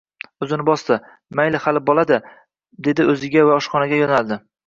[0.43, 0.95] O`zini bosdi,
[1.39, 2.17] mayli hali bola-da,
[2.87, 4.43] dedi o`ziga va oshxonaga yo`naldi